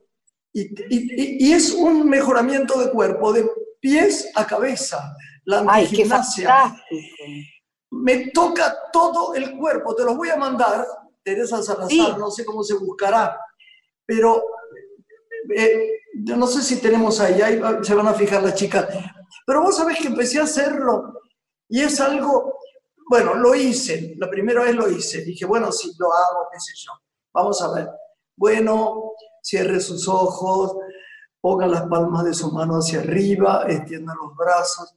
[0.52, 3.48] y, es un mejoramiento de cuerpo, de
[3.80, 6.76] pies a cabeza, la Ay, gimnasia.
[7.90, 10.86] Me toca todo el cuerpo, te los voy a mandar,
[11.22, 13.38] Teresa Salazar, no sé cómo se buscará,
[14.06, 14.44] pero
[15.56, 18.86] eh, no sé si tenemos ahí, ahí se van a fijar las chicas,
[19.46, 21.20] pero vos sabés que empecé a hacerlo
[21.68, 22.58] y es algo,
[23.08, 26.72] bueno, lo hice, la primera vez lo hice, dije, bueno, si lo hago, qué sé
[26.76, 26.92] yo,
[27.32, 27.88] vamos a ver.
[28.36, 30.76] Bueno, cierre sus ojos,
[31.40, 34.94] ponga las palmas de su mano hacia arriba, extienda los brazos,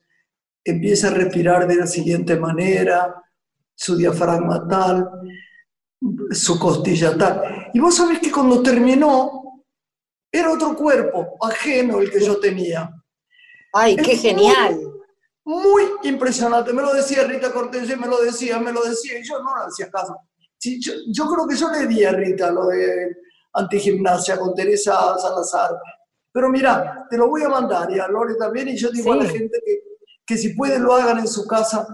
[0.63, 3.23] empieza a respirar de la siguiente manera,
[3.75, 5.09] su diafragma tal,
[6.31, 7.69] su costilla tal.
[7.73, 9.63] Y vos sabés que cuando terminó,
[10.31, 12.91] era otro cuerpo, ajeno el que yo tenía.
[13.73, 14.96] ¡Ay, qué genial!
[15.47, 16.73] Muy, impresionante.
[16.73, 19.63] Me lo decía Rita Cortés, me lo decía, me lo decía, y yo no le
[19.67, 20.17] hacía caso.
[20.59, 23.15] yo, creo que yo le di a Rita lo de
[23.53, 25.71] antigimnasia con Teresa Salazar.
[26.33, 29.15] Pero mira, te lo voy a mandar y a Lore también, y yo digo a
[29.15, 29.79] la gente que,
[30.25, 31.87] que si pueden lo hagan en su casa,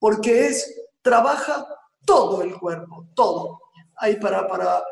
[0.00, 1.64] porque es, trabaja
[2.04, 3.60] todo el cuerpo, todo.
[3.98, 4.82] Hay para, para,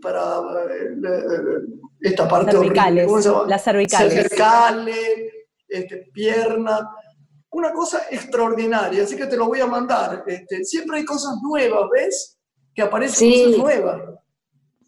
[0.00, 0.38] para
[0.70, 3.10] eh, eh, esta parte cervicales,
[3.48, 4.12] Las cervicales.
[4.12, 5.32] cervicales
[5.68, 6.88] este, pierna,
[7.50, 10.24] una cosa extraordinaria, así que te lo voy a mandar.
[10.26, 12.38] Este, siempre hay cosas nuevas, ¿ves?
[12.74, 14.02] Que aparecen cosas nuevas.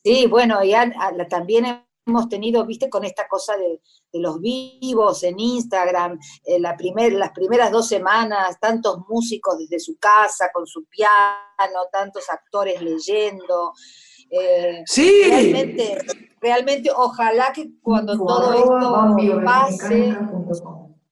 [0.05, 0.91] Sí, bueno, ya
[1.29, 3.81] también hemos tenido, viste, con esta cosa de,
[4.15, 9.97] los vivos en Instagram, eh, la primer, las primeras dos semanas, tantos músicos desde su
[9.99, 13.73] casa, con su piano, tantos actores leyendo.
[14.31, 15.23] Eh, sí.
[15.27, 15.99] Realmente,
[16.41, 20.17] realmente, ojalá que cuando todo esto pase,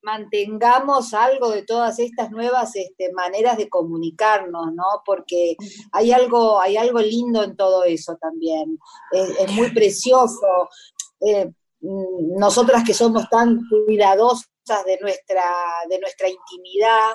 [0.02, 4.84] mantengamos algo de todas estas nuevas este, maneras de comunicarnos, ¿no?
[5.04, 5.56] Porque
[5.92, 8.78] hay algo, hay algo lindo en todo eso también.
[9.12, 10.68] Es, muy precioso.
[11.20, 11.46] Eh,
[11.80, 14.48] mm, nosotras que somos tan cuidadosas
[14.86, 15.44] de nuestra,
[15.88, 17.10] de nuestra intimidad,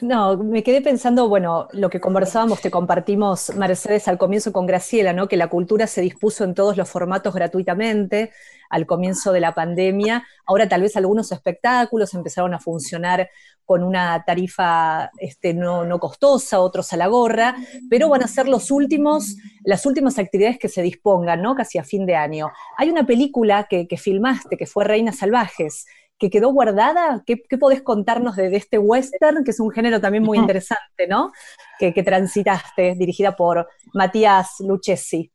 [0.00, 5.12] No, me quedé pensando, bueno, lo que conversábamos, te compartimos, Mercedes, al comienzo con Graciela,
[5.12, 5.28] ¿no?
[5.28, 8.30] Que la cultura se dispuso en todos los formatos gratuitamente
[8.70, 10.26] al comienzo de la pandemia.
[10.46, 13.28] Ahora tal vez algunos espectáculos empezaron a funcionar
[13.64, 17.54] con una tarifa este, no, no, costosa, otros a la gorra,
[17.90, 21.54] pero van a ser los últimos, las últimas actividades que se dispongan, ¿no?
[21.54, 22.50] Casi a fin de año.
[22.78, 25.86] Hay una película que, filmaste, que fue Reinas Salvajes,
[26.18, 27.22] que quedó guardada.
[27.26, 31.06] ¿Qué, qué podés contarnos de, de, este western, que es un género también muy interesante,
[31.08, 31.32] ¿no?
[31.78, 35.32] Que, que transitaste, dirigida por Matías Lucchesi.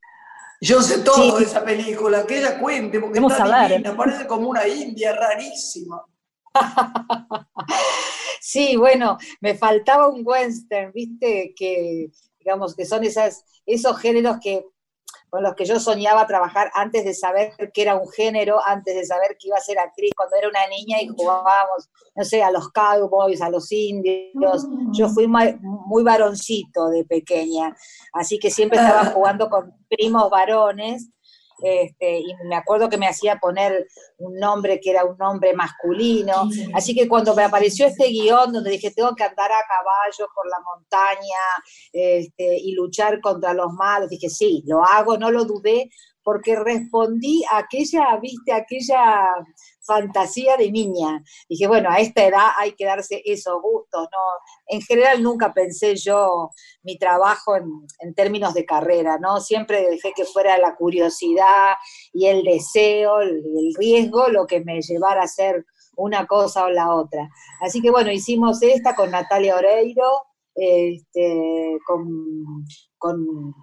[0.61, 1.39] Yo sé todo sí.
[1.39, 6.05] de esa película, que ella cuente, porque Vamos está divina, parece como una india rarísima.
[8.39, 14.65] sí, bueno, me faltaba un western, viste, que digamos que son esas, esos géneros que
[15.33, 19.03] con los que yo soñaba trabajar antes de saber que era un género, antes de
[19.03, 22.51] saber que iba a ser actriz, cuando era una niña y jugábamos, no sé, a
[22.51, 24.67] los cowboys, a los indios.
[24.91, 27.75] Yo fui muy, muy varoncito de pequeña,
[28.13, 31.09] así que siempre estaba jugando con primos varones.
[31.63, 33.87] Este, y me acuerdo que me hacía poner
[34.17, 38.71] un nombre que era un nombre masculino, así que cuando me apareció este guion donde
[38.71, 41.41] dije tengo que andar a caballo por la montaña
[41.93, 45.89] este, y luchar contra los malos, dije sí, lo hago, no lo dudé,
[46.21, 49.25] porque respondí a aquella, viste, aquella
[49.85, 51.23] fantasía de niña.
[51.49, 54.19] Dije, bueno, a esta edad hay que darse esos gustos, ¿no?
[54.67, 56.49] En general nunca pensé yo
[56.83, 59.39] mi trabajo en, términos de carrera, ¿no?
[59.39, 61.75] Siempre dejé que fuera la curiosidad
[62.13, 65.65] y el deseo, el, el riesgo, lo que me llevara a hacer
[65.95, 67.29] una cosa o la otra.
[67.61, 70.09] Así que bueno, hicimos esta con Natalia Oreiro,
[70.55, 72.65] este, con,
[72.97, 73.53] con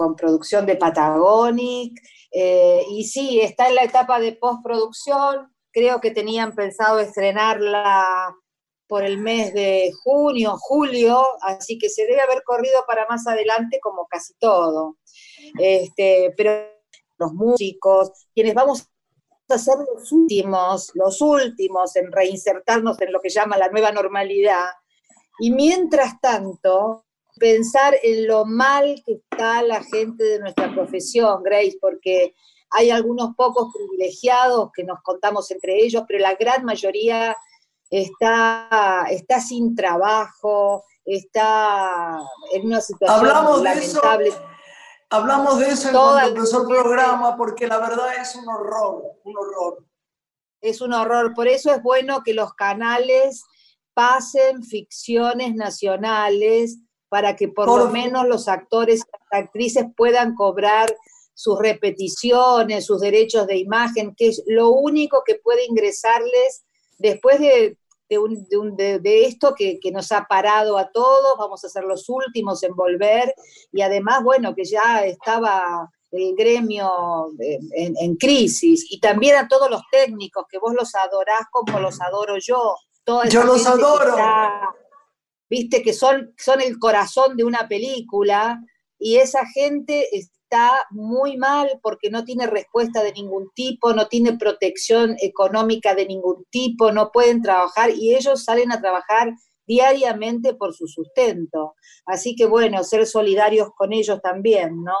[0.00, 2.00] con producción de Patagonic,
[2.32, 8.34] eh, y sí, está en la etapa de postproducción, creo que tenían pensado estrenarla
[8.86, 13.78] por el mes de junio, julio, así que se debe haber corrido para más adelante
[13.80, 14.96] como casi todo.
[15.58, 16.66] Este, pero
[17.18, 18.88] los músicos, quienes vamos
[19.48, 24.70] a ser los últimos, los últimos en reinsertarnos en lo que llama la nueva normalidad,
[25.38, 27.06] y mientras tanto,
[27.38, 32.34] pensar en lo mal que está la gente de nuestra profesión, Grace, porque
[32.70, 37.36] hay algunos pocos privilegiados que nos contamos entre ellos, pero la gran mayoría
[37.90, 42.20] está, está sin trabajo, está
[42.52, 44.24] en una situación hablamos lamentable.
[44.24, 44.42] De eso,
[45.10, 49.36] hablamos de eso en cuando empezó el programa, porque la verdad es un horror, un
[49.36, 49.84] horror.
[50.60, 53.42] Es un horror, por eso es bueno que los canales
[53.94, 60.36] pasen ficciones nacionales, para que por, por, lo menos los actores y las actrices puedan
[60.36, 60.94] cobrar
[61.40, 66.66] sus repeticiones, sus derechos de imagen, que es lo único que puede ingresarles
[66.98, 67.78] después de,
[68.10, 71.70] de, un, de, un, de esto que, que, nos ha parado a todos, vamos a
[71.70, 73.34] ser los últimos en volver,
[73.72, 79.70] y además, bueno, que ya estaba el gremio en, en crisis, y también a todos
[79.70, 82.74] los técnicos, que vos los adorás como los adoro yo.
[83.02, 84.10] Toda yo los adoro.
[84.10, 84.74] Está,
[85.48, 88.60] viste, que son, son el corazón de una película,
[88.98, 90.06] y esa gente
[90.50, 96.06] está muy mal porque no tiene respuesta de ningún tipo, no tiene protección económica de
[96.06, 99.32] ningún tipo, no pueden trabajar y ellos salen a trabajar
[99.64, 101.76] diariamente por su sustento.
[102.04, 104.96] Así que bueno, ser solidarios con ellos también, ¿no?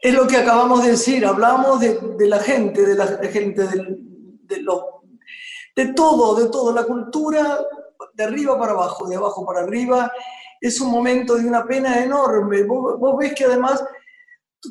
[0.00, 3.76] Es lo que acabamos de decir, hablamos de, la gente, de la gente, de,
[4.42, 4.64] de,
[5.76, 7.58] de todo, de todo, la cultura
[8.14, 10.10] de arriba para abajo, de abajo para arriba,
[10.60, 12.62] es un momento de una pena enorme.
[12.62, 13.84] Vos ves que además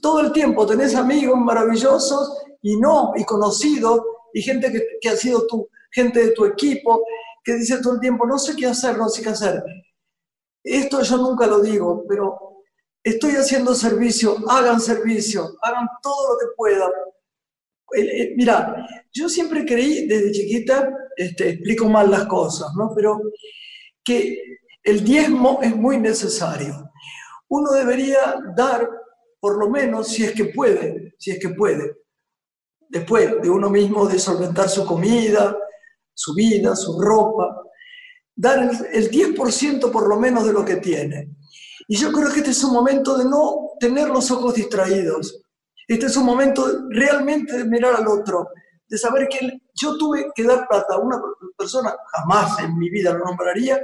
[0.02, 4.02] todo el tiempo tenés amigos maravillosos y no, y conocidos,
[4.34, 7.04] y gente que, que, ha sido tu, gente de tu equipo,
[7.44, 9.64] que dice todo el tiempo, no sé qué hacer, no sé qué hacer.
[10.64, 12.54] Esto yo nunca lo digo, pero
[13.04, 16.92] estoy haciendo servicio, hagan servicio, hagan todo lo que puedan.
[18.38, 22.94] Mira, yo siempre creí desde chiquita, este, explico mal las cosas, ¿no?
[22.96, 23.22] Pero
[24.04, 24.42] que
[24.84, 26.90] el diezmo es muy necesario.
[27.50, 28.90] Uno debería dar,
[29.44, 31.98] por lo menos, si es que puede, si es que puede,
[32.88, 35.54] después de uno mismo de solventar su comida,
[36.14, 37.62] su vida, su ropa,
[38.34, 41.36] dar el, 10% por lo menos de lo que tiene.
[41.90, 45.42] Y yo creo que este es un momento de no tener los ojos distraídos.
[45.90, 48.48] Este es un momento realmente de mirar al otro,
[48.88, 51.22] de saber que yo tuve que dar plata a una
[51.58, 53.78] persona, jamás en mi vida lo nombraría,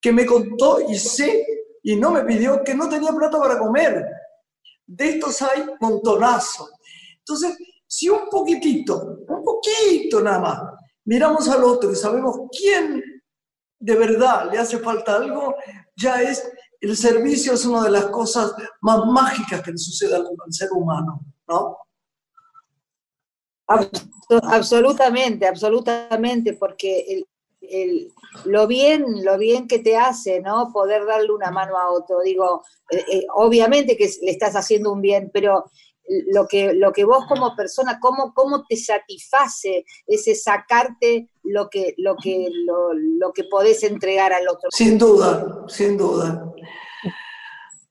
[0.00, 1.44] que me contó y sé
[1.82, 4.02] y no me pidió que no tenía plata para comer.
[4.88, 6.68] De estos hay montonazo.
[7.18, 10.62] Entonces, si un poquitito, un poquito nada más,
[11.04, 13.02] miramos al otro y sabemos quién
[13.78, 15.54] de verdad le hace falta algo,
[15.94, 20.26] ya es, el servicio es una de las cosas más mágicas que le sucede al,
[20.50, 21.76] ser humano, ¿no?
[24.42, 27.26] Absolutamente, absolutamente, porque el,
[28.44, 30.70] lo bien, lo bien que te hace, ¿no?
[30.72, 32.20] Poder darle una mano a otro.
[32.20, 35.70] Digo, eh, eh, obviamente que le estás haciendo un bien, pero
[36.28, 41.94] lo que, lo que vos como persona, cómo, cómo te satisface ese sacarte lo que,
[41.98, 44.70] lo, que, lo, que podés entregar al otro.
[44.70, 46.52] Sin duda, sin duda.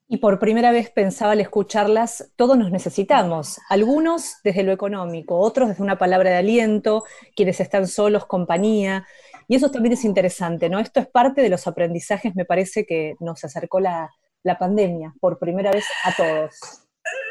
[0.09, 5.67] Y por primera vez pensaba al escucharlas, todos nos necesitamos, algunos desde lo económico, otros
[5.67, 7.03] desde una palabra de aliento,
[7.35, 9.05] quienes están solos, compañía,
[9.47, 10.79] y eso también es interesante, ¿no?
[10.79, 14.09] Esto es parte de los aprendizajes, me parece, que nos acercó la,
[14.43, 16.55] la pandemia, por primera vez a todos.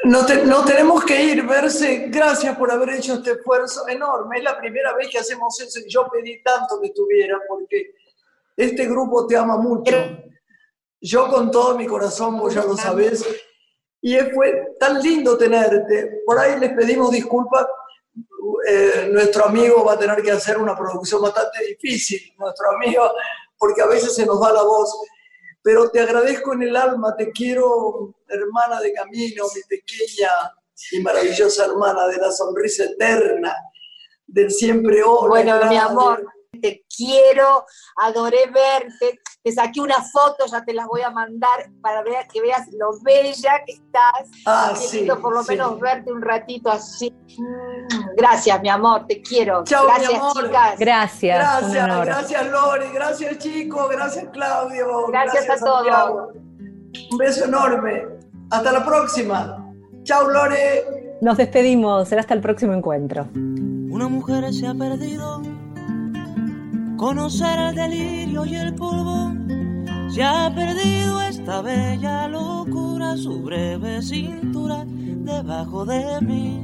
[0.03, 4.37] No, no, tenemos que ir, verse, gracias por haber hecho este esfuerzo enorme.
[4.37, 7.93] Es la primera vez que hacemos eso y yo pedí tanto que estuviera porque
[8.55, 9.95] este grupo te ama mucho.
[10.99, 13.23] Yo con todo mi corazón, vos ya lo sabés,
[14.01, 16.21] y fue tan lindo tenerte.
[16.25, 17.65] Por ahí les pedimos disculpas.
[18.67, 23.11] Eh, nuestro amigo va a tener que hacer una producción bastante difícil, nuestro amigo,
[23.57, 24.93] porque a veces se nos va la voz
[25.67, 30.29] pero te agradezco en el alma, te quiero, hermana de camino, mi pequeña
[30.93, 33.53] y maravillosa hermana de la sonrisa eterna,
[34.25, 35.27] del siempre oro.
[35.27, 36.25] Bueno, mi amor,
[36.61, 37.65] te quiero,
[37.97, 42.65] adoré verte, te saqué una foto, ya te las voy a mandar para que veas
[42.71, 44.29] lo bella que estás.
[44.45, 47.13] Ah, sí, por lo menos verte un ratito así.
[48.17, 49.63] Gracias, mi amor, te quiero.
[49.63, 50.33] Chao, gracias, mi amor.
[50.33, 50.79] chicas.
[50.79, 51.37] Gracias.
[51.37, 55.07] Gracias, gracias, Lori, gracias, chicos, gracias, Claudio.
[55.09, 56.33] Gracias, a todos.
[57.11, 58.07] Un beso enorme.
[58.49, 59.63] Hasta la próxima.
[60.01, 60.83] Chao, Lore.
[61.21, 62.09] Nos despedimos.
[62.09, 63.27] Será hasta el próximo encuentro.
[63.35, 65.43] Una mujer se ha perdido
[66.97, 69.31] conocer el delirio y el polvo.
[70.09, 76.63] Se ha perdido esta bella locura, su breve cintura debajo de mí.